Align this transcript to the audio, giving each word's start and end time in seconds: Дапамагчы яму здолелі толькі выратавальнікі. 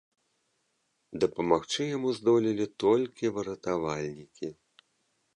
Дапамагчы 1.23 1.83
яму 1.97 2.09
здолелі 2.19 2.65
толькі 2.85 3.31
выратавальнікі. 3.35 4.47